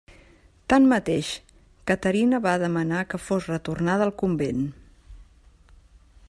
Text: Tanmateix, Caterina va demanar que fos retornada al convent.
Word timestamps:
Tanmateix, 0.71 1.27
Caterina 1.91 2.39
va 2.47 2.55
demanar 2.65 3.03
que 3.13 3.21
fos 3.27 3.47
retornada 3.53 4.07
al 4.11 4.15
convent. 4.23 4.65